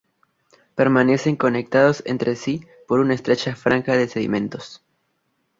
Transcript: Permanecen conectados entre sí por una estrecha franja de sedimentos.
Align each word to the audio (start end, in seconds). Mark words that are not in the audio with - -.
Permanecen 0.73 1.35
conectados 1.35 2.01
entre 2.07 2.35
sí 2.35 2.65
por 2.87 3.01
una 3.01 3.13
estrecha 3.13 3.55
franja 3.55 3.95
de 3.95 4.07
sedimentos. 4.07 4.83